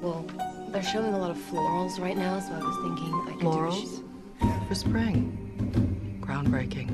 [0.00, 0.24] Well,
[0.72, 4.02] they're showing a lot of florals right now, so I was thinking I could Florals?
[4.66, 5.36] For spring.
[6.22, 6.88] Groundbreaking.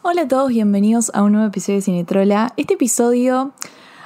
[0.00, 2.54] Hola a todos, bienvenidos a un nuevo episodio de Cinetrola.
[2.56, 3.52] Este episodio,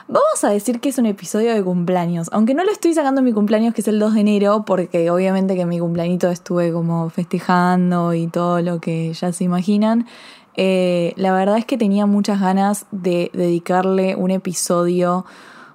[0.09, 3.27] vamos a decir que es un episodio de cumpleaños, aunque no lo estoy sacando en
[3.27, 6.73] mi cumpleaños que es el 2 de enero, porque obviamente que en mi cumpleañito estuve
[6.73, 10.09] como festejando y todo lo que ya se imaginan.
[10.57, 15.25] Eh, la verdad es que tenía muchas ganas de dedicarle un episodio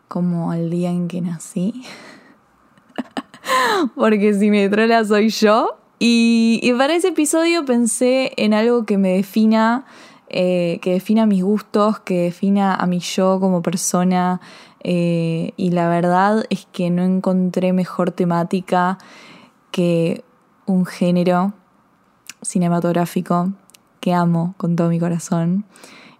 [0.09, 1.85] como al día en que nací.
[3.95, 5.77] porque Cinetrola soy yo.
[5.99, 9.85] Y, y para ese episodio pensé en algo que me defina
[10.31, 14.39] eh, que defina mis gustos, que defina a mi yo como persona.
[14.83, 18.97] eh, y la verdad es que no encontré mejor temática
[19.71, 20.23] que
[20.65, 21.53] un género
[22.41, 23.51] cinematográfico
[23.99, 25.65] que amo con todo mi corazón.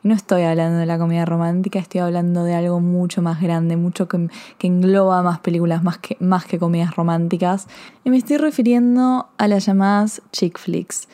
[0.02, 4.08] No estoy hablando de la comedia romántica, estoy hablando de algo mucho más grande, mucho
[4.08, 7.68] que, que engloba más películas, más que, más que comedias románticas.
[8.06, 11.10] Y me estoy refiriendo a las llamadas chick flicks.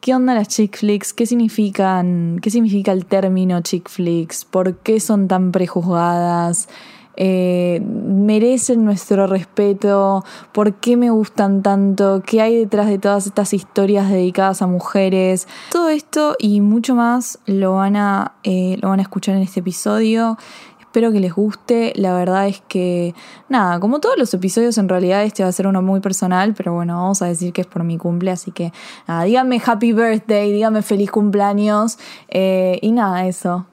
[0.00, 1.12] ¿Qué onda las chick flicks?
[1.12, 2.38] ¿Qué significan?
[2.40, 4.44] ¿Qué significa el término chick flicks?
[4.44, 6.68] ¿Por qué son tan prejuzgadas?
[7.16, 10.24] Eh, ¿Merecen nuestro respeto?
[10.52, 12.22] ¿Por qué me gustan tanto?
[12.24, 15.46] ¿Qué hay detrás de todas estas historias dedicadas a mujeres?
[15.70, 19.60] Todo esto y mucho más lo van a, eh, lo van a escuchar en este
[19.60, 20.38] episodio.
[20.80, 21.92] Espero que les guste.
[21.94, 23.14] La verdad es que,
[23.48, 26.74] nada, como todos los episodios, en realidad este va a ser uno muy personal, pero
[26.74, 28.72] bueno, vamos a decir que es por mi cumple, así que
[29.06, 31.96] nada, díganme happy birthday, díganme feliz cumpleaños.
[32.28, 33.66] eh, y nada, eso.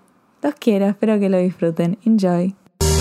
[0.44, 1.98] Los quiero, espero que lo disfruten.
[2.06, 2.56] Enjoy.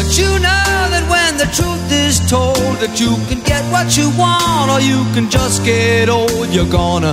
[0.06, 4.08] But you know that when the truth is told that you can get what you
[4.16, 7.12] want or you can just get old, you're gonna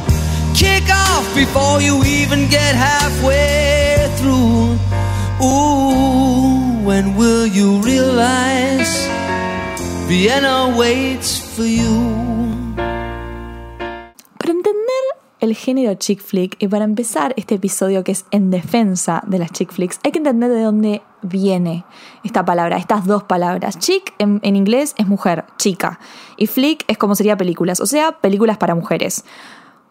[0.53, 4.77] kick off before you even get halfway through.
[5.41, 8.93] Ooh, when will you realize
[10.07, 12.22] Vienna waits for you?
[15.43, 19.51] El género chick flick y para empezar este episodio que es en defensa de las
[19.51, 21.83] chick flicks, hay que entender de dónde viene
[22.23, 23.77] esta palabra, estas dos palabras.
[23.77, 25.99] Chick en, inglés es mujer, chica,
[26.37, 29.25] y flick es como sería películas, o sea, películas para mujeres.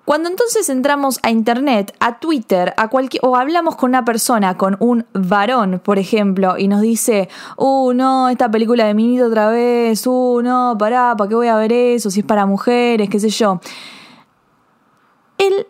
[0.06, 4.76] Cuando entonces entramos a internet, a Twitter, a cualquier, o hablamos con una persona, con
[4.80, 10.06] un varón, por ejemplo, y nos dice, uh, no, esta película de Minito otra vez,
[10.06, 12.10] uh, no, pará, ¿para qué voy a ver eso?
[12.10, 13.60] Si es para mujeres, qué sé yo.
[15.42, 15.66] El,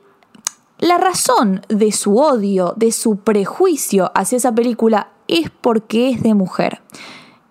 [0.80, 6.34] la razón de su odio, de su prejuicio hacia esa película es porque es de
[6.34, 6.82] mujer.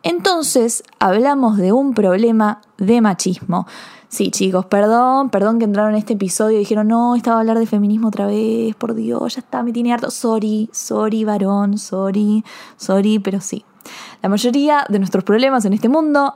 [0.04, 3.66] Entonces hablamos de un problema de machismo.
[4.08, 7.58] Sí, chicos, perdón, perdón que entraron en este episodio y dijeron, no, estaba a hablar
[7.58, 10.12] de feminismo otra vez, por Dios, ya está, me tiene harto.
[10.12, 12.44] Sorry, sorry, varón, sorry,
[12.78, 13.66] sorry, pero sí.
[14.22, 16.36] La mayoría de nuestros problemas en este mundo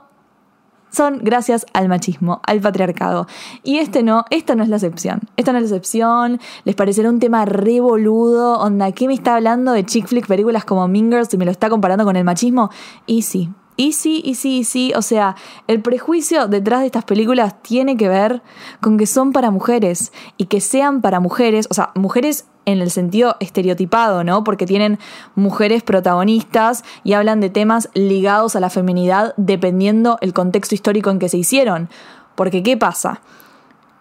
[0.96, 3.26] son gracias al machismo, al patriarcado.
[3.62, 5.20] Y este no, esta no es la excepción.
[5.36, 6.40] Esta no es la excepción.
[6.64, 8.58] Les parecerá un tema revoludo.
[8.58, 11.68] Onda, ¿qué me está hablando de chick flick, películas como Mingers y me lo está
[11.68, 12.70] comparando con el machismo?
[13.04, 13.50] Y sí.
[13.76, 14.92] Y sí, y sí, y sí.
[14.96, 18.42] O sea, el prejuicio detrás de estas películas tiene que ver
[18.80, 20.12] con que son para mujeres.
[20.36, 24.44] Y que sean para mujeres, o sea, mujeres en el sentido estereotipado, ¿no?
[24.44, 24.98] Porque tienen
[25.34, 31.18] mujeres protagonistas y hablan de temas ligados a la feminidad dependiendo el contexto histórico en
[31.18, 31.88] que se hicieron.
[32.34, 33.20] Porque, ¿qué pasa?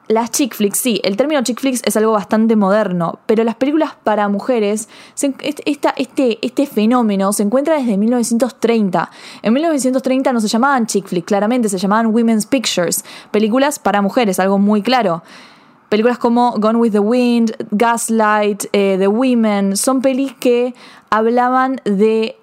[0.08, 3.94] Las chick flicks, sí, el término chick flicks es algo bastante moderno, pero las películas
[4.04, 5.34] para mujeres, se,
[5.66, 9.10] esta, este, este fenómeno se encuentra desde 1930.
[9.42, 14.40] En 1930 no se llamaban chick flicks, claramente se llamaban women's pictures, películas para mujeres,
[14.40, 15.24] algo muy claro.
[15.90, 20.76] Películas como Gone with the Wind, Gaslight, eh, The Women, son pelis que
[21.10, 22.38] hablaban de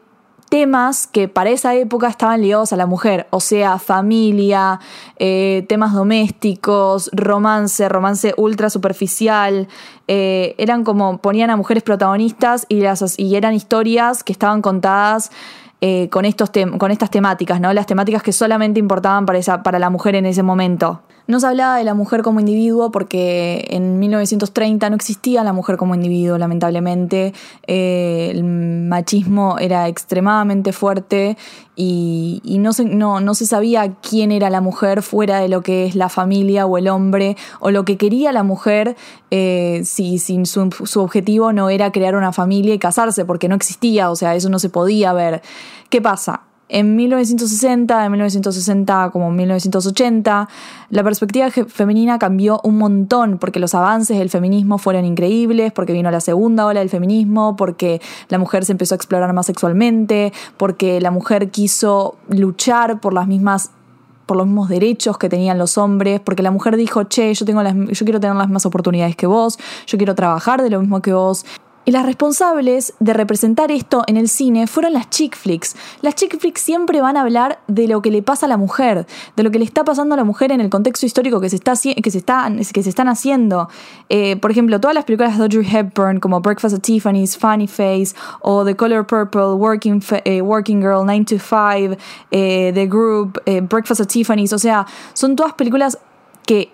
[0.52, 4.80] temas que para esa época estaban ligados a la mujer, o sea, familia,
[5.16, 9.66] eh, temas domésticos, romance, romance ultra superficial,
[10.08, 15.30] eh, eran como ponían a mujeres protagonistas y, las, y eran historias que estaban contadas
[15.80, 17.72] eh, con, estos con estas temáticas, ¿no?
[17.72, 21.00] Las temáticas que solamente importaban para, esa, para la mujer en ese momento.
[21.26, 25.76] No se hablaba de la mujer como individuo porque en 1930 no existía la mujer
[25.76, 27.32] como individuo, lamentablemente.
[27.66, 31.36] Eh, el machismo era extremadamente fuerte
[31.74, 35.86] y, no, se, no, no, se, sabía quién era la mujer fuera de lo que
[35.86, 38.96] es la familia o el hombre o lo que quería la mujer
[39.30, 43.54] eh, si, si su, su objetivo no era crear una familia y casarse porque no
[43.54, 45.42] existía, o sea, eso no se podía ver.
[45.88, 46.42] ¿Qué pasa?
[46.72, 50.48] En 1960, en 1960 como 1980,
[50.88, 56.10] la perspectiva femenina cambió un montón porque los avances del feminismo fueron increíbles, porque vino
[56.10, 60.98] la segunda ola del feminismo, porque la mujer se empezó a explorar más sexualmente, porque
[61.02, 63.70] la mujer quiso luchar por las mismas
[64.24, 67.62] por los mismos derechos que tenían los hombres, porque la mujer dijo, che, yo, tengo
[67.62, 71.02] las, yo quiero tener las mismas oportunidades que vos, yo quiero trabajar de lo mismo
[71.02, 71.44] que vos.
[71.84, 75.74] Y las responsables de representar esto en el cine fueron las chick flicks.
[76.00, 79.06] Las chick flicks siempre van a hablar de lo que le pasa a la mujer,
[79.34, 81.56] de lo que le está pasando a la mujer en el contexto histórico que se,
[81.56, 83.68] está, que se, está, que se están haciendo.
[84.08, 88.14] Eh, por ejemplo, todas las películas de Audrey Hepburn, como Breakfast at Tiffany's, Funny Face,
[88.42, 91.96] o The Color Purple, Working, eh, Working Girl, 9 to 5,
[92.30, 95.98] eh, The Group, Breakfast at Tiffany's, o sea, son todas películas
[96.46, 96.72] que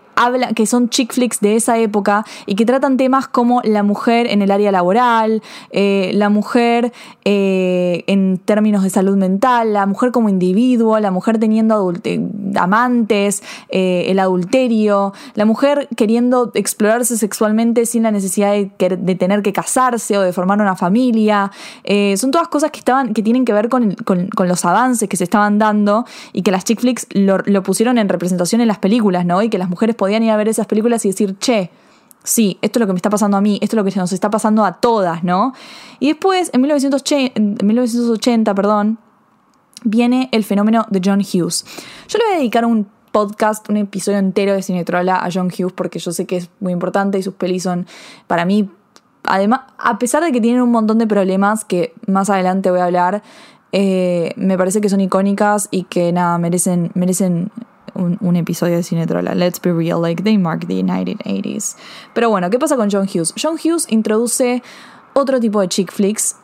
[0.55, 4.43] que son chick flicks de esa época y que tratan temas como la mujer en
[4.43, 6.93] el área laboral, eh, la mujer
[7.25, 11.93] eh, en términos de salud mental, la mujer como individuo, la mujer teniendo
[12.57, 19.53] amantes, eh, el adulterio, la mujer queriendo explorarse sexualmente sin la necesidad de, tener que
[19.53, 21.51] casarse o de formar una familia.
[22.17, 23.97] son todas cosas que, estaban, que tienen que ver con,
[24.47, 28.09] los avances que se estaban dando y que las chick flicks lo, lo pusieron en
[28.09, 29.43] representación en las películas, ¿no?
[29.43, 31.71] Y que las mujeres podían podían ir a ver esas películas y decir, che,
[32.25, 34.11] sí, esto es lo que me está pasando a mí, esto es lo que nos
[34.11, 35.53] está pasando a todas, ¿no?
[36.01, 38.99] Y después, en 1980, en 1980 perdón,
[39.85, 41.67] viene el fenómeno de John Hughes.
[42.09, 45.75] Yo le voy a dedicar un podcast, un episodio entero de Cine a John Hughes
[45.75, 47.87] porque yo sé que es muy importante y sus pelis son,
[48.29, 48.71] para mí,
[49.25, 52.87] además, a pesar de que tienen un montón de problemas que más adelante voy a
[52.87, 53.23] hablar,
[53.73, 57.51] eh, me parece que son icónicas y que nada, merecen, merecen
[57.99, 59.35] un, episodio de Cine Trola.
[59.35, 61.77] Let's be real, like they mark the 1980s.
[62.15, 63.35] Pero bueno, ¿qué pasa con John Hughes?
[63.41, 64.63] John Hughes introduce
[65.15, 66.37] otro tipo de chick flicks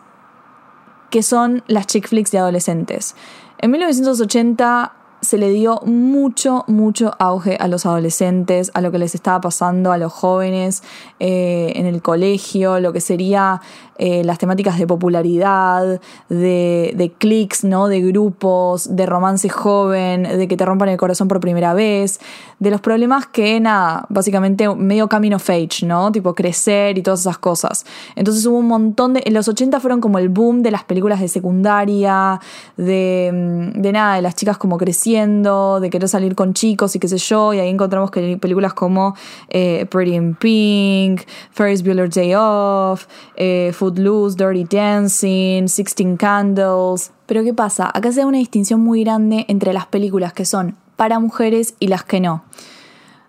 [1.10, 3.14] que son las chick flicks de adolescentes.
[3.58, 4.92] En 1980
[5.24, 9.92] se le dio mucho, mucho auge a los adolescentes, a lo que les estaba pasando
[9.92, 10.82] a los jóvenes
[11.18, 13.60] eh, en el colegio, lo que sería
[13.96, 17.86] eh, las temáticas de popularidad, de, de clics, ¿no?
[17.86, 22.18] de grupos, de romance joven, de que te rompan el corazón por primera vez,
[22.58, 26.10] de los problemas que, nada, básicamente medio camino of age, ¿no?
[26.10, 27.84] Tipo crecer y todas esas cosas.
[28.16, 29.22] Entonces hubo un montón de...
[29.24, 32.40] En los 80 fueron como el boom de las películas de secundaria,
[32.76, 36.98] de, mm, de nada, de las chicas como creciendo, de querer salir con chicos y
[36.98, 39.14] qué sé yo, y ahí encontramos películas como
[39.48, 41.22] eh, Pretty in Pink,
[41.52, 43.06] Ferris Bueller's Day Off,
[43.36, 47.12] eh, Footloose, Dirty Dancing, Sixteen Candles.
[47.26, 47.90] Pero ¿qué pasa?
[47.94, 51.86] Acá se da una distinción muy grande entre las películas que son para mujeres y
[51.86, 52.44] las que no.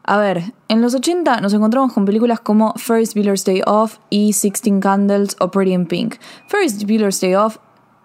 [0.03, 4.33] A ver, en los 80 nos encontramos con películas como Ferris Bueller's Day Off y
[4.33, 6.15] Sixteen Candles o Pretty in Pink.
[6.47, 7.57] Ferris Bueller's Day Off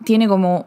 [0.05, 0.67] tiene como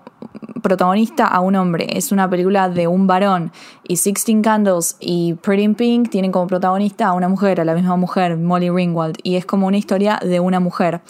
[0.61, 3.51] protagonista a un hombre, es una película de un varón,
[3.87, 7.75] y Sixteen Candles y Pretty in Pink tienen como protagonista a una mujer, a la
[7.75, 11.01] misma mujer, Molly Ringwald, y es como una historia de una mujer.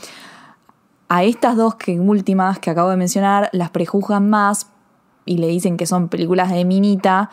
[1.10, 4.68] A estas dos que, últimas que acabo de mencionar las prejuzgan más
[5.26, 7.30] y le dicen que son películas de minita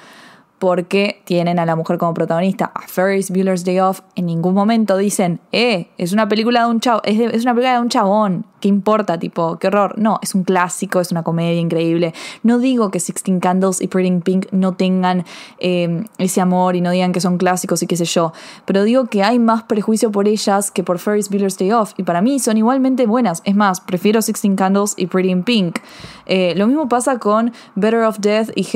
[0.60, 2.70] porque tienen a la mujer como protagonista.
[2.74, 6.80] A Ferris Bueller's Day Off en ningún momento dicen, eh, es una película de un
[6.80, 9.18] chavo, es, una película de un chabón, ¿qué importa?
[9.18, 9.98] Tipo, qué horror.
[9.98, 12.12] No, es un clásico, es una comedia increíble.
[12.42, 15.24] No digo que Sixteen Candles y Pretty Pink no tengan
[15.58, 18.34] em, ese amor y no digan que son clásicos y qué sé yo,
[18.66, 22.02] pero digo que hay más prejuicio por ellas que por Ferris Bueller's Day Off y
[22.02, 23.40] para mí son igualmente buenas.
[23.46, 25.78] Es más, prefiero Sixteen Candles y Pretty in Pink.
[26.26, 28.68] Eh, lo mismo pasa con Better of Death y,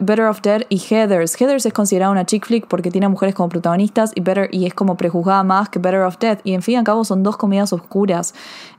[0.00, 0.78] Better of Dead y
[1.36, 1.66] Heathers.
[1.66, 4.74] Es considerada una chick flick porque tiene a mujeres como protagonistas y, Better, y es
[4.74, 6.40] como prejuzgada más que Better of Death.
[6.44, 8.34] Y en fin y al cabo son dos comedias oscuras.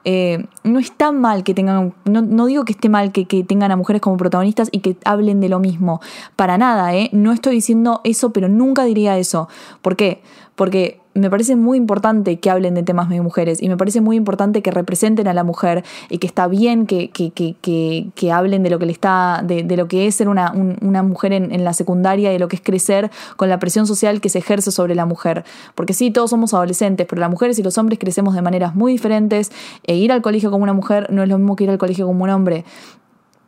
[0.06, 3.76] Eh, no está mal que tengan, no, digo que esté mal que, que, tengan a
[3.76, 6.00] mujeres como protagonistas y que hablen de lo mismo,
[6.38, 7.10] para nada, ¿eh?
[7.12, 9.50] No estoy diciendo eso, pero nunca diría eso.
[9.82, 10.22] ¿Por qué?
[10.60, 14.18] Porque me parece muy importante que hablen de temas de mujeres y me parece muy
[14.18, 18.62] importante que representen a la mujer y que está bien que, que, que, que hablen
[18.62, 20.52] de lo que le está, de, lo que es ser una,
[20.82, 23.88] una mujer en, en, la secundaria y de lo que es crecer con la presión
[23.88, 25.46] social que se ejerce sobre la mujer.
[25.76, 28.92] Porque sí, todos somos adolescentes, pero las mujeres y los hombres crecemos de maneras muy
[28.92, 29.54] diferentes
[29.88, 32.06] e ir al colegio como una mujer no es lo mismo que ir al colegio
[32.06, 32.66] como un hombre.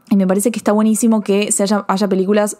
[0.10, 2.58] Y me parece que está buenísimo que se haya, haya películas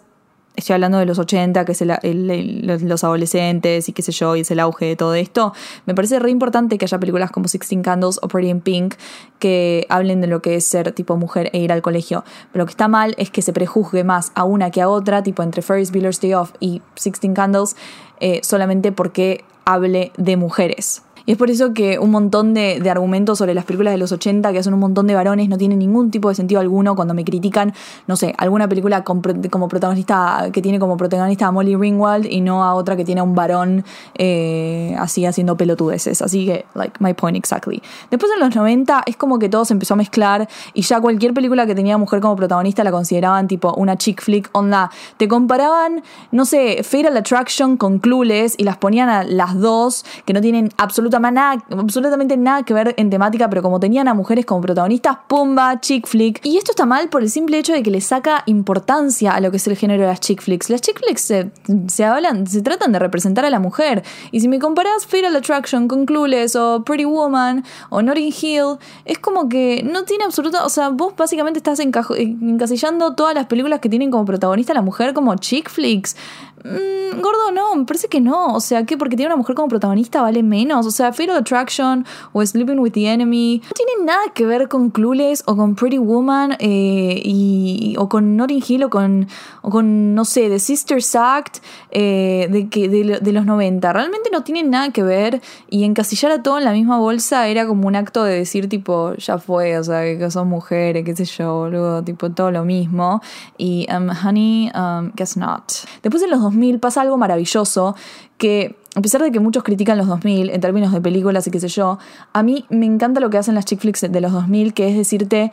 [0.56, 4.50] estoy hablando de los 80, que es los adolescentes y qué sé yo, y es
[4.50, 5.52] el auge de todo esto,
[5.86, 8.94] me parece re importante que haya películas como Sixteen Candles o Pretty in Pink
[9.38, 12.24] que hablen de lo que es ser tipo mujer e ir al colegio.
[12.52, 15.22] Pero lo que está mal es que se prejuzgue más a una que a otra,
[15.22, 17.76] tipo entre Ferris Bueller's Day Off y Sixteen Candles,
[18.20, 21.02] eh, solamente porque hable de mujeres.
[21.26, 24.12] Y es por eso que un montón de, de argumentos sobre las películas de los
[24.12, 27.14] 80 que hacen un montón de varones no tienen ningún tipo de sentido alguno cuando
[27.14, 27.72] me critican,
[28.06, 32.64] no sé, alguna película como protagonista, que tiene como protagonista a Molly Ringwald y no
[32.64, 36.22] a otra que tiene a un varón eh, así haciendo pelotudeces.
[36.22, 37.82] Así que, like, my point exactly.
[38.10, 41.34] Después en los 90 es como que todo se empezó a mezclar y ya cualquier
[41.34, 46.02] película que tenía mujer como protagonista la consideraban tipo una chick flick, onda, te comparaban,
[46.30, 50.70] no sé, Fatal Attraction con Clueless y las ponían a las dos, que no tienen
[50.76, 55.80] absolutamente absolutamente nada que ver en temática, pero como tenían a mujeres como protagonistas, pumba,
[55.80, 56.40] chick flick.
[56.44, 59.50] Y esto está mal por el simple hecho de que le saca importancia a lo
[59.50, 60.70] que es el género de las chick flicks.
[60.70, 61.50] Las chick flicks se,
[61.88, 64.02] se hablan, se tratan de representar a la mujer.
[64.30, 69.18] Y si me comparás Fatal Attraction con Clueless o Pretty Woman o Notting Hill, es
[69.18, 73.88] como que no tiene absoluta, o sea, vos básicamente estás encasillando todas las películas que
[73.88, 76.16] tienen como protagonista a la mujer como chick flicks.
[76.64, 78.54] Mm, gordo, no, me parece que no.
[78.54, 80.86] O sea, que porque tiene una mujer como protagonista vale menos.
[80.86, 84.90] O sea, Fatal Attraction o Sleeping with the Enemy no tienen nada que ver con
[84.90, 89.26] Clueless o con Pretty Woman eh, y, o con Notting Hill o con,
[89.62, 91.58] o con no sé, The Sisters Act
[91.90, 93.92] eh, de, que, de los 90.
[93.92, 95.40] Realmente no tienen nada que ver
[95.70, 99.14] y encasillar a todo en la misma bolsa era como un acto de decir tipo,
[99.14, 103.22] ya fue, o sea, que son mujeres, qué sé yo, boludo, tipo todo lo mismo.
[103.56, 105.72] Y, um, honey, um, guess not.
[106.02, 107.94] Después en los 2000 pasa algo maravilloso
[108.38, 111.60] que a pesar de que muchos critican los 2000 en términos de películas y qué
[111.60, 111.98] sé yo,
[112.32, 114.96] a mí me encanta lo que hacen las chick flicks de los 2000, que es
[114.96, 115.50] decirte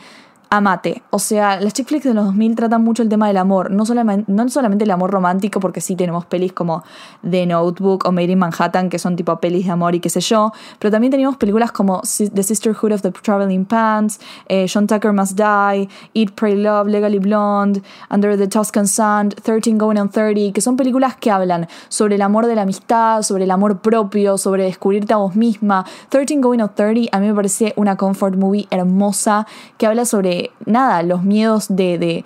[0.49, 1.03] amate.
[1.11, 3.85] O sea, las chick flicks de los 2000 tratan mucho el tema del amor, no
[3.85, 6.83] solamente, no solamente el amor romántico, porque sí tenemos pelis como
[7.29, 10.21] The Notebook o Made in Manhattan, que son tipo pelis de amor y qué sé
[10.21, 15.13] yo, pero también teníamos películas como The Sisterhood of the Traveling Pants, eh, John Tucker
[15.13, 20.53] Must Die, Eat, Pray, Love, Legally Blonde, Under the Tuscan Sun, 13 Going on 30,
[20.53, 24.37] que son películas que hablan sobre el amor de la amistad, sobre el amor propio,
[24.37, 25.85] sobre descubrirte a vos misma.
[26.09, 29.45] 13 Going on 30 a mí me parece una comfort movie hermosa
[29.77, 31.97] que habla sobre, nada, los miedos de...
[31.97, 32.25] de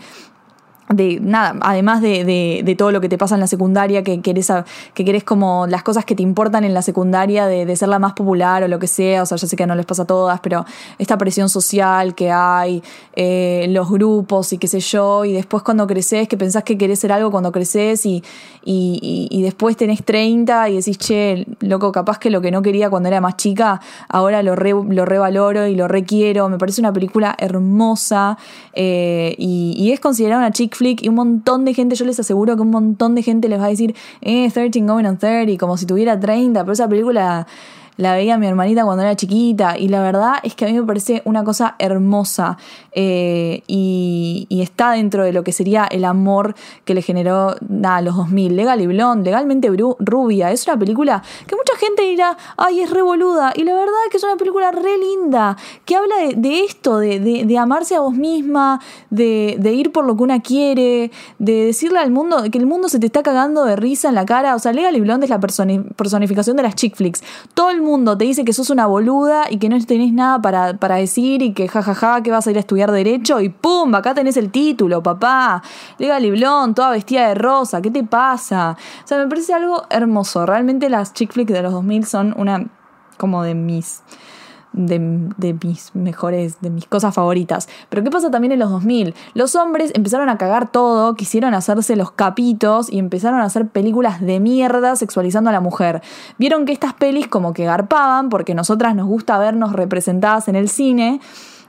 [0.90, 4.52] de nada, además de, de- todo lo que te pasa en la secundaria, que querés,
[4.94, 8.13] que querés como las cosas que te importan en la secundaria, de, ser la más
[8.13, 10.40] popular o lo que sea, o sea, ya sé que no les pasa a todas,
[10.40, 10.66] pero
[10.98, 12.82] esta presión social que hay,
[13.16, 17.00] eh, los grupos y qué sé yo, y después cuando creces, que pensás que querés
[17.00, 18.24] ser algo cuando creces y,
[18.63, 22.90] y, y- después tenés 30 y decís, che, loco, capaz que lo que no quería
[22.90, 26.92] cuando era más chica, ahora lo, re, lo revaloro y lo requiero, me parece una
[26.94, 28.38] película hermosa
[28.74, 32.62] eh, y, es considerada una flick y un montón de gente, yo les aseguro que
[32.62, 35.86] un montón de gente les va a decir, eh, 13 going on 30, como si
[35.86, 37.48] tuviera 30, pero esa película
[37.98, 40.84] la veía mi hermanita cuando era chiquita y la verdad es que a mí me
[40.84, 42.58] parece una cosa hermosa
[42.92, 48.15] eh, y, está dentro de lo que sería el amor que le generó nada, los
[48.15, 52.90] 2000, Legal y Blonde, legalmente rubia, es una película que mucha gente dirá, ay, es
[52.90, 56.63] re boluda y la verdad es que es una película re linda, que habla de,
[56.63, 61.66] esto, de, de- amarse a vos misma, de, ir por lo que una quiere, de
[61.66, 64.56] decirle al mundo que el mundo se te está cagando de risa en la cara,
[64.56, 67.24] o sea, Legal y Blonde es la personi- personificación de las chick flicks,
[67.54, 70.78] todo el mundo te dice que sos una boluda y que no tenés nada para,
[70.78, 74.13] para decir y que jajaja, que vas a ir a estudiar derecho y pum, acá
[74.13, 75.62] tenés el título, papá.
[75.98, 78.78] Legal y Blonde, toda vestida de rosa, ¿qué te pasa?
[79.04, 80.46] O sea, me parece algo hermoso.
[80.46, 82.68] Realmente las chick flicks de los 2000 son una
[83.18, 84.03] como de mis
[84.74, 87.70] de, de mis mejores, de mis cosas favoritas.
[87.89, 89.13] Pero ¿qué pasa también en los 2000?
[89.36, 94.20] Los hombres empezaron a cagar todo, quisieron hacerse los capitos y empezaron a hacer películas
[94.20, 96.01] de mierda sexualizando a la mujer.
[96.38, 100.70] Vieron que estas pelis como que garpaban porque nosotras nos gusta vernos representadas en el
[100.70, 101.22] cine.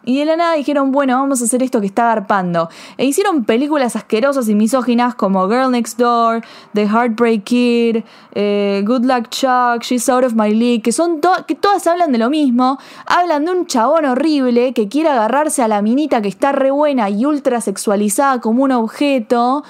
[0.04, 2.68] Y de la nada dijeron, bueno, vamos a hacer esto que está garpando.
[2.98, 6.42] E hicieron películas asquerosas y misóginas como Girl Next Door,
[6.74, 7.96] The Heartbreak Kid,
[8.34, 12.12] eh, Good Luck Chuck, She's Out of My League, que son to- que todas hablan
[12.12, 12.78] de lo mismo.
[13.06, 17.08] Hablan de un chabón horrible que quiere agarrarse a la minita que está re buena
[17.10, 19.64] y ultra sexualizada como un objeto.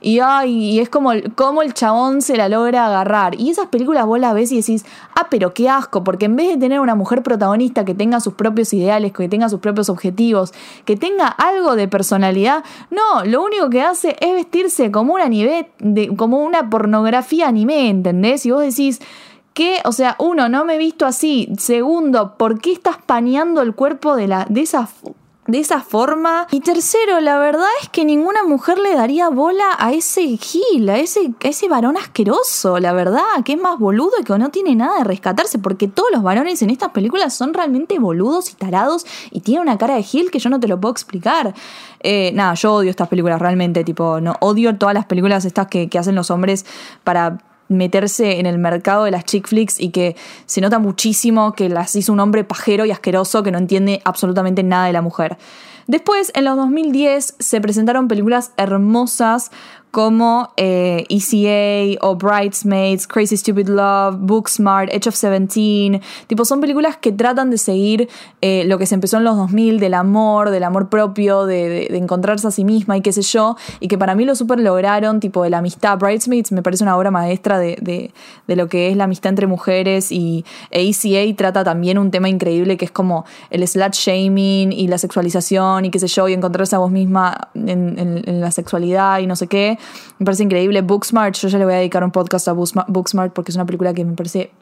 [0.00, 3.38] Y, ay, y es como, como el chabón se la logra agarrar.
[3.38, 6.48] Y esas películas vos las ves y decís, ah, pero qué asco, porque en vez
[6.48, 10.52] de tener una mujer protagonista que tenga sus propios ideales, que tenga sus propios objetivos,
[10.84, 15.70] que tenga algo de personalidad, no, lo único que hace es vestirse como una anime,
[15.78, 18.46] de, como una pornografía anime, ¿entendés?
[18.46, 19.00] Y vos decís,
[19.52, 21.52] que, o sea, uno, no me he visto así.
[21.58, 24.88] Segundo, ¿por qué estás paneando el cuerpo de, la, de esa
[25.50, 26.46] de esa forma.
[26.50, 30.98] Y tercero, la verdad es que ninguna mujer le daría bola a ese gil, a
[30.98, 34.98] ese, ese varón asqueroso, la verdad, que es más boludo y que no tiene nada
[34.98, 39.40] de rescatarse, porque todos los varones en estas películas son realmente boludos y tarados y
[39.40, 41.54] tienen una cara de gil que yo no te lo puedo explicar.
[42.00, 45.88] Eh, nada, yo odio estas películas realmente, tipo, no odio todas las películas estas que,
[45.88, 46.64] que hacen los hombres
[47.04, 47.38] para
[47.70, 51.96] meterse en el mercado de las chick flicks y que se nota muchísimo que las
[51.96, 55.38] hizo un hombre pajero y asqueroso que no entiende absolutamente nada de la mujer.
[55.86, 59.50] Después, en los 2010, se presentaron películas hermosas
[59.90, 66.00] como eh, ECA o Bridesmaids, Crazy Stupid Love, Booksmart, Edge of Seventeen.
[66.28, 68.08] Tipo, son películas que tratan de seguir
[68.40, 71.98] eh, lo que se empezó en los 2000, del amor, del amor propio, de, de,
[71.98, 73.56] encontrarse a sí misma y qué sé yo.
[73.80, 75.98] Y que para mí lo super lograron, tipo, de la amistad.
[75.98, 78.12] Bridesmaids me parece una obra maestra de, de,
[78.46, 80.12] de lo que es la amistad entre mujeres.
[80.12, 84.98] Y ECA trata también un tema increíble que es como el slut shaming y la
[84.98, 89.34] sexualización y qué sé yo, y encontrarse a vos misma en la sexualidad y no
[89.34, 89.79] sé qué.
[90.18, 90.82] Me parece increíble.
[90.82, 93.94] Booksmart, yo ya le voy a dedicar un podcast a Booksmart porque es una película
[93.94, 94.52] que me parece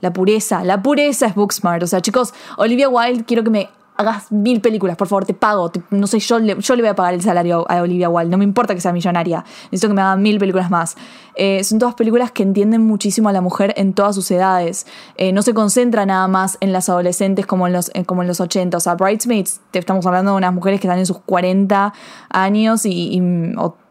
[0.00, 1.82] la pureza, la pureza es Booksmart.
[1.82, 5.70] O sea, chicos, Olivia Wilde, quiero que me hagas mil películas, por favor, te pago.
[5.90, 8.30] No sé, yo le, yo le voy a pagar el salario a Olivia Wilde.
[8.30, 9.44] No me importa que sea millonaria.
[9.64, 10.96] Necesito que me hagan mil películas más.
[11.34, 14.86] Eh, son todas películas que entienden muchísimo a la mujer en todas sus edades.
[15.16, 18.28] Eh, no se concentra nada más en las adolescentes como en los, eh, como en
[18.28, 18.76] los 80.
[18.76, 21.92] O sea, Bridesmaids, te estamos hablando de unas mujeres que están en sus 40
[22.30, 23.20] años y,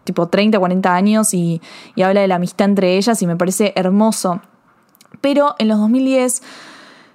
[0.04, 1.62] tipo 30, 40 años y,
[2.04, 4.42] habla de la amistad entre ellas y me parece hermoso.
[5.22, 6.42] Pero en los 2010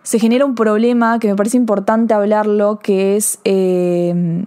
[0.03, 4.45] se genera un problema que me parece importante hablarlo, que es eh,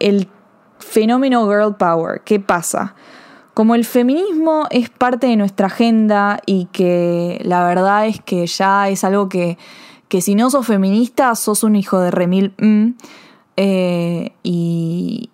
[0.00, 0.28] el
[0.78, 2.22] fenómeno girl power.
[2.24, 2.94] ¿Qué pasa?
[3.54, 8.88] Como el feminismo es parte de nuestra agenda y que la verdad es que ya
[8.88, 9.58] es algo que,
[10.08, 12.54] que si no sos feminista, sos un hijo de remil.
[12.58, 12.90] Mm,
[13.56, 15.30] eh, y,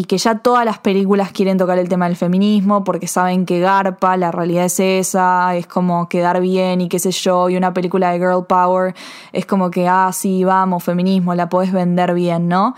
[0.00, 3.60] y que ya todas las películas quieren tocar el tema del feminismo porque saben que
[3.60, 7.74] garpa, la realidad es esa, es como quedar bien y qué sé yo, y una
[7.74, 8.94] película de girl power
[9.34, 12.74] es como que, ah, sí, vamos, feminismo, la podés vender bien, ¿no?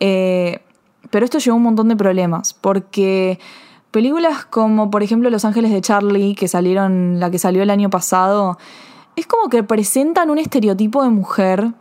[0.00, 0.60] Eh,
[1.10, 3.38] pero esto llevó un montón de problemas porque
[3.90, 7.90] películas como, por ejemplo, Los Ángeles de Charlie, que salieron, la que salió el año
[7.90, 8.56] pasado,
[9.14, 11.74] es como que presentan un estereotipo de mujer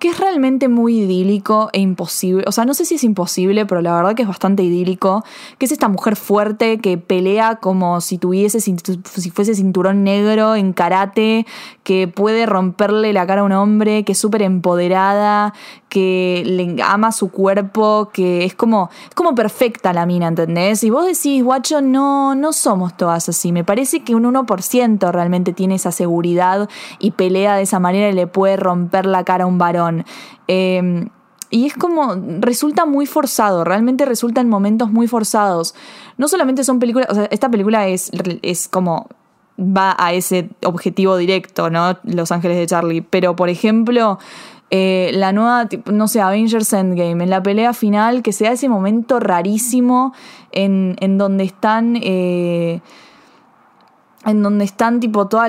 [0.00, 2.42] que es realmente muy idílico e imposible.
[2.46, 5.22] O sea, no sé si es imposible, pero la verdad que es bastante idílico.
[5.58, 8.74] Que es esta mujer fuerte que pelea como si tuviese, si
[9.30, 11.46] fuese cinturón negro en karate,
[11.84, 15.52] que puede romperle la cara a un hombre, que es súper empoderada,
[15.90, 20.82] que le ama su cuerpo, que es como, es como perfecta la mina, ¿entendés?
[20.84, 23.52] Y vos decís, guacho, no, no somos todas así.
[23.52, 28.12] Me parece que un 1% realmente tiene esa seguridad y pelea de esa manera y
[28.14, 30.06] le puede romper la cara a un varón.
[30.48, 31.06] Eh,
[31.50, 35.74] y es como, resulta muy forzado, realmente resulta en momentos muy forzados.
[36.16, 39.08] No solamente son películas, o sea, esta película es, es como,
[39.58, 41.98] va a ese objetivo directo, ¿no?
[42.04, 43.02] Los Ángeles de Charlie.
[43.02, 44.20] Pero, por ejemplo,
[44.70, 48.68] eh, la nueva, no sé, Avengers Endgame, en la pelea final, que se da ese
[48.68, 50.14] momento rarísimo
[50.52, 51.96] en, en donde están...
[52.02, 52.80] Eh,
[54.26, 55.48] en donde están tipo todos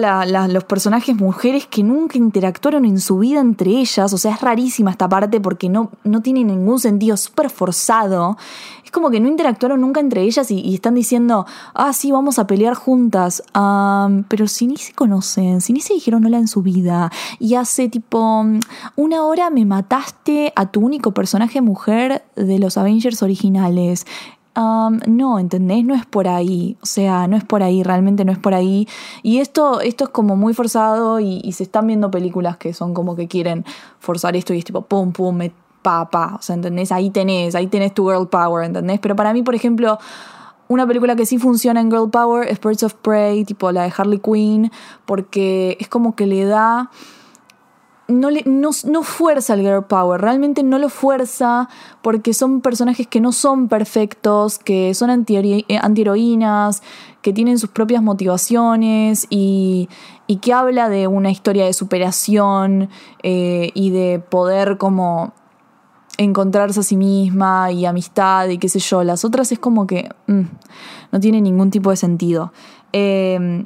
[0.50, 4.92] los personajes mujeres que nunca interactuaron en su vida entre ellas, o sea, es rarísima
[4.92, 8.38] esta parte porque no, no tiene ningún sentido, súper forzado,
[8.86, 12.48] es como que no interactuaron nunca entre ellas y, están diciendo, ah, sí, vamos a
[12.48, 13.44] pelear juntas,
[14.30, 17.90] pero si ni se conocen, si ni se dijeron hola en su vida, y hace
[17.90, 18.46] tipo
[18.96, 24.06] una hora me mataste a tu único personaje mujer de los Avengers originales,
[24.54, 25.86] Um, no, ¿entendés?
[25.86, 26.78] No es por ahí.
[26.82, 28.88] O sea, no es por ahí, realmente no es por ahí.
[29.24, 33.16] Y esto, esto es como muy forzado y, se están viendo películas que son como
[33.16, 33.66] que quieren
[34.00, 36.36] forzar esto y es tipo pum, pum, me, pa, pa.
[36.40, 36.92] O sea, ¿entendés?
[36.92, 39.00] Ahí tenés, ahí tenés tu girl power, ¿entendés?
[39.00, 39.98] Pero para mí, por ejemplo,
[40.68, 43.94] una película que sí funciona en girl power es Birds of Prey, tipo la de
[43.96, 44.72] Harley Quinn,
[45.06, 46.90] porque es como que le da
[48.12, 51.70] no, le, no, no, fuerza el girl power, realmente no lo fuerza
[52.02, 56.84] porque son personajes que no son perfectos, que son antiheroínas,
[57.22, 59.90] que tienen sus propias motivaciones y,
[60.28, 62.90] y, que habla de una historia de superación
[63.24, 65.34] eh, y de poder como
[66.18, 69.04] encontrarse a sí misma y amistad y qué sé yo.
[69.04, 70.42] Las otras es como que mm,
[71.12, 72.54] no tiene ningún tipo de sentido.
[72.94, 73.66] Eh,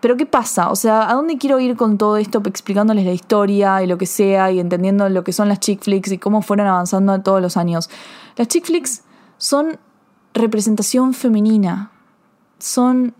[0.00, 0.70] pero ¿qué pasa?
[0.70, 4.06] O sea, ¿a dónde quiero ir con todo esto explicándoles la historia y lo que
[4.06, 7.56] sea y entendiendo lo que son las chick flicks y cómo fueron avanzando todos los
[7.56, 7.90] años?
[8.36, 9.02] Las chick flicks
[9.38, 9.78] son
[10.34, 11.90] representación femenina.
[12.58, 13.14] Son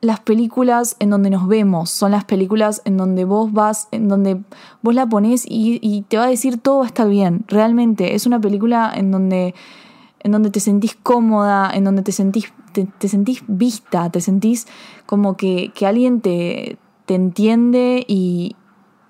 [0.00, 4.40] las películas en donde nos vemos, son las películas en donde vos vas, en donde
[4.82, 7.44] vos la pones y, y te va a decir todo va a estar bien.
[7.48, 9.54] Realmente, es una película en donde,
[10.20, 12.52] en donde te sentís cómoda, en donde te sentís
[12.84, 14.66] te, sentís vista, te sentís
[15.06, 18.56] como que, que alguien te, te entiende y,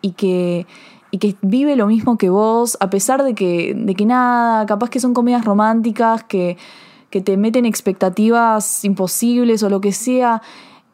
[0.00, 0.66] y, que,
[1.10, 4.90] y que vive lo mismo que vos, a pesar de que, de que nada, capaz
[4.90, 6.56] que son comedias románticas, que,
[7.10, 10.42] que te meten expectativas imposibles o lo que sea.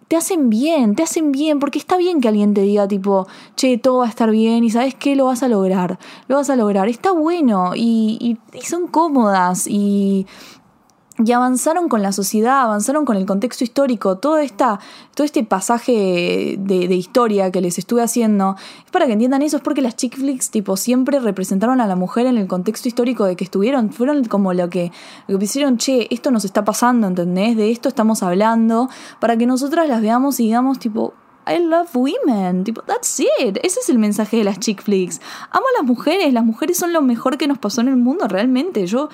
[0.08, 3.78] te hacen bien, te hacen bien, porque está bien que alguien te diga tipo, che,
[3.78, 6.56] todo va a estar bien y sabes qué, lo vas a lograr, lo vas a
[6.56, 10.26] lograr, está bueno y, y son cómodas y
[11.18, 14.80] y avanzaron con la sociedad, avanzaron con el contexto histórico, todo, esta,
[15.14, 19.62] todo este pasaje de, historia que les estuve haciendo, es para que entiendan eso, es
[19.62, 23.36] porque las chick flicks tipo siempre representaron a la mujer en el contexto histórico de
[23.36, 24.90] que estuvieron, fueron como lo que,
[25.28, 27.56] lo que hicieron, che, esto nos está pasando, ¿entendés?
[27.56, 28.88] De esto estamos hablando,
[29.20, 32.62] para que nosotras las veamos y digamos tipo, I love women.
[32.62, 33.58] Tipo, that's it.
[33.64, 35.20] Ese es el mensaje de las chick flicks.
[35.50, 36.32] Amo a las mujeres.
[36.32, 38.86] Las mujeres son lo mejor que nos pasó en el mundo, realmente.
[38.86, 39.08] Yo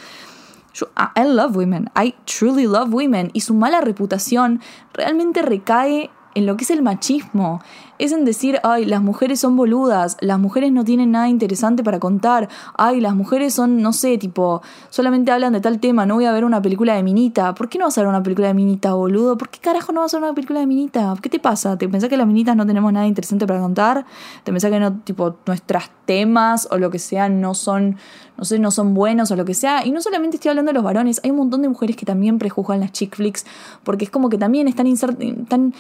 [0.74, 3.31] yo, I love women, I truly love women.
[3.33, 4.61] Y su mala reputación
[4.92, 7.61] realmente recae en lo que es el machismo.
[7.98, 11.98] Es en decir, ay, las mujeres son boludas, las mujeres no tienen nada interesante para
[11.98, 16.27] contar, ay, las mujeres son, no sé, tipo, solamente hablan de tal tema, no voy
[16.27, 17.55] a ver una película de Minita.
[17.57, 19.37] ¿Por qué no vas a ver una película de Minita, boludo?
[19.37, 21.16] ¿Por qué carajo no vas a ver una película de Minita?
[21.20, 21.77] ¿Qué te pasa?
[21.77, 24.07] ¿Te pensás que las Minitas no tenemos nada interesante para contar?
[24.44, 27.96] ¿Te pensás que no, tipo, nuestras temas o lo que sea no son,
[28.37, 29.85] no sé, no son buenos o lo que sea?
[29.85, 32.38] Y no solamente estoy hablando de los varones, hay un montón de mujeres que también
[32.38, 33.44] prejuzgan las chick flicks,
[33.83, 35.74] porque es como que también están, están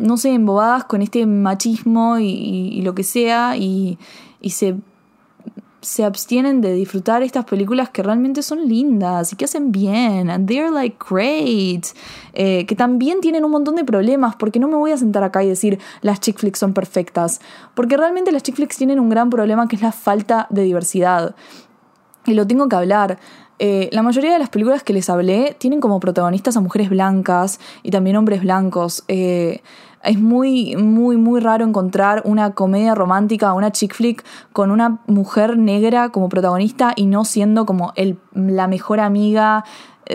[0.00, 3.98] no sé, embobadas con este machismo y, y lo que sea y,
[4.40, 4.76] y se,
[5.80, 10.46] se abstienen de disfrutar estas películas que realmente son lindas y que hacen bien, and
[10.46, 11.86] they're like great,
[12.34, 15.42] eh, que también tienen un montón de problemas, porque no me voy a sentar acá
[15.42, 17.40] y decir las chick flicks son perfectas,
[17.74, 21.34] porque realmente las chick flicks tienen un gran problema que es la falta de diversidad.
[22.26, 23.18] Y lo tengo que hablar.
[23.58, 27.60] Eh, la mayoría de las películas que les hablé tienen como protagonistas a mujeres blancas
[27.82, 29.04] y también hombres blancos.
[29.08, 29.62] Eh,
[30.02, 35.58] es muy, muy, muy raro encontrar una comedia romántica, una chick flick con una mujer
[35.58, 39.64] negra como protagonista y no siendo como el, la mejor amiga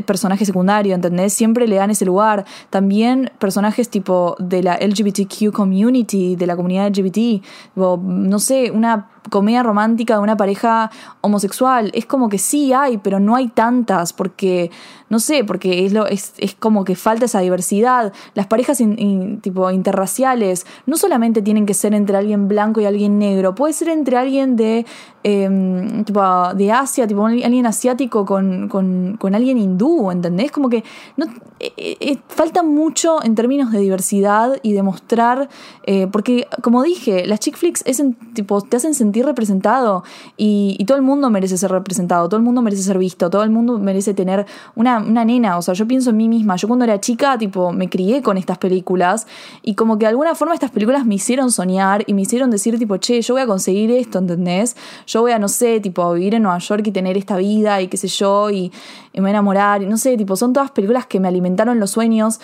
[0.04, 1.34] personaje secundario, ¿entendés?
[1.34, 2.46] Siempre le dan ese lugar.
[2.70, 7.44] También personajes tipo de la LGBTQ community, de la comunidad LGBT,
[7.76, 11.92] no sé, una comedia romántica de una pareja homosexual.
[11.94, 14.72] Es como que sí hay, pero no hay tantas, porque,
[15.10, 18.14] no sé, porque es, lo, es, es como que falta esa diversidad.
[18.34, 23.20] Las parejas in, tipo interraciales no solamente tienen que ser entre alguien blanco y alguien
[23.20, 24.86] negro, puede ser entre alguien de,
[25.24, 26.22] eh, tipo,
[26.54, 30.52] de Asia, tipo alguien asiático con, con, con alguien hindú, ¿entendés?
[30.52, 30.84] Como que
[31.17, 31.26] no,
[31.60, 35.50] eh, eh, falta mucho en términos de diversidad y de mostrar,
[35.84, 40.04] eh, porque como dije, las chick flicks es tipo, te hacen sentir representado
[40.38, 43.50] y, todo el mundo merece ser representado, todo el mundo merece ser visto, todo el
[43.50, 44.45] mundo merece tener
[44.76, 47.71] una, una nena, o sea, yo pienso en mí misma, yo cuando era chica, tipo,
[47.71, 49.26] me crié con estas películas
[49.63, 52.78] y como que de alguna forma estas películas me hicieron soñar y me hicieron decir,
[52.78, 54.76] tipo, che, yo voy a conseguir esto, ¿entendés?
[55.08, 57.88] Yo voy a, no sé, tipo, vivir en Nueva York y tener esta vida y
[57.88, 58.71] qué sé yo, y,
[59.15, 61.80] y me voy a enamorar, y no sé, tipo, son todas películas que me alimentaron
[61.80, 62.41] los sueños.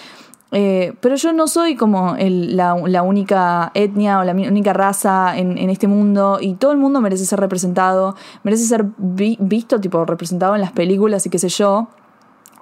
[0.54, 5.58] Eh, pero yo no soy como el, la, única etnia o la única raza en,
[5.58, 10.04] en, este mundo y todo el mundo merece ser representado, merece ser vi, visto, tipo
[10.06, 11.88] representado en las películas y qué sé yo.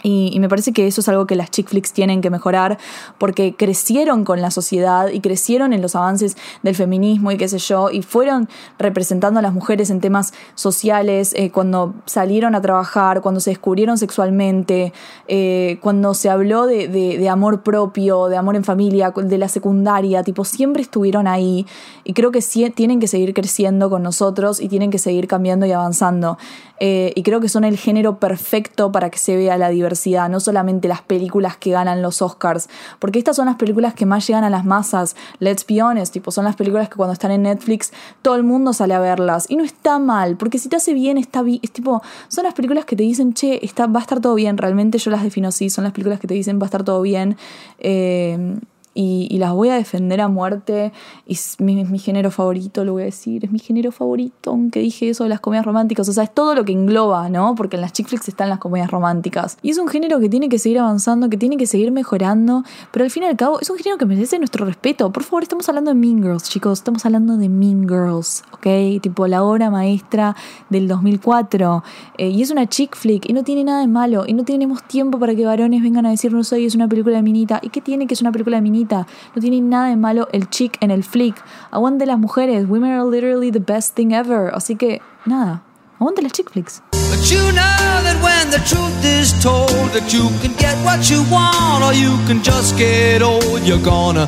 [0.01, 2.77] Y, y, me parece que eso es algo que las chick flicks tienen que mejorar
[3.17, 7.57] porque crecieron con la sociedad y crecieron en los avances del feminismo y qué sé
[7.57, 13.21] yo, y fueron representando a las mujeres en temas sociales eh, cuando salieron a trabajar,
[13.21, 14.93] cuando se descubrieron sexualmente,
[15.27, 19.47] eh, cuando se habló de, de, de, amor propio, de amor en familia, de la
[19.47, 21.65] secundaria, tipo, siempre estuvieron ahí
[22.03, 25.65] y creo que sí, tienen que seguir creciendo con nosotros y tienen que seguir cambiando
[25.65, 26.37] y avanzando.
[26.79, 29.88] Eh, y creo que son el género perfecto para que se vea la diversidad,
[30.29, 34.27] no solamente las películas que ganan los Oscars, porque estas son las películas que más
[34.27, 37.43] llegan a las masas, let's be honest, tipo, son las películas que cuando están en
[37.43, 40.93] Netflix todo el mundo sale a verlas y no está mal, porque si te hace
[40.93, 44.01] bien, está bien, es tipo, son las películas que te dicen, che, está, va a
[44.03, 46.63] estar todo bien, realmente yo las defino así, son las películas que te dicen va
[46.63, 47.37] a estar todo bien.
[47.79, 48.59] Eh,
[49.01, 50.91] y, las voy a defender a muerte.
[51.25, 53.45] Y es mi, es mi, género favorito, lo voy a decir.
[53.45, 56.09] Es mi género favorito, aunque dije eso de las comedias románticas.
[56.09, 57.55] O sea, es todo lo que engloba, ¿no?
[57.55, 59.57] Porque en las chick flicks están las comedias románticas.
[59.61, 62.63] Y es un género que tiene que seguir avanzando, que tiene que seguir mejorando.
[62.91, 65.13] Pero al fin y al cabo, es un género que merece nuestro respeto.
[65.13, 66.79] Por favor, estamos hablando de Mean Girls, chicos.
[66.79, 69.01] Estamos hablando de Mean Girls, ¿ok?
[69.01, 70.35] Tipo la obra maestra
[70.69, 71.83] del 2004.
[72.17, 74.25] Eh, y es una chick flick y no tiene nada de malo.
[74.27, 77.23] Y no tenemos tiempo para que varones vengan a decirnos, hoy es una película de
[77.23, 77.59] minita.
[77.61, 78.88] ¿Y qué tiene que es una película de minita?
[78.97, 81.41] No tiene nada de malo el chick en el flick.
[81.71, 82.67] Aguante las mujeres.
[82.67, 84.51] Women are literally the best thing ever.
[84.53, 85.61] Así que, nada.
[85.99, 86.81] Aguante las chick flicks.
[86.91, 91.23] But you know that when the truth is told that you can get what you
[91.29, 94.27] want or you can just get old, you're gonna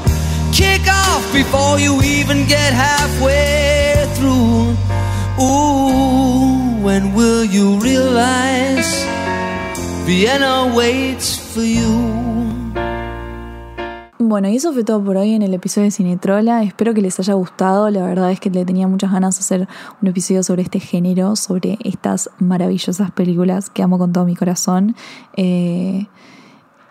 [0.52, 4.76] kick off before you even get halfway through.
[5.40, 9.06] Ooh, when will you realize
[10.06, 12.31] Vienna waits for you?
[14.32, 16.64] Bueno, y eso fue todo por hoy en el episodio de Cinetrola.
[16.64, 17.90] Espero que les haya gustado.
[17.90, 19.68] La verdad es que le tenía muchas ganas de hacer
[20.02, 24.96] un episodio sobre este género, sobre estas maravillosas películas que amo con todo mi corazón.
[25.36, 26.08] Eh,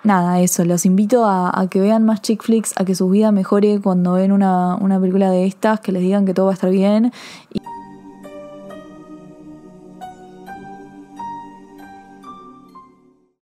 [0.05, 3.33] nada, eso, los invito a, a, que vean más chick flicks, a que su vida
[3.33, 6.55] mejore cuando ven una, una película de estas, que les digan que todo va a
[6.57, 7.11] estar bien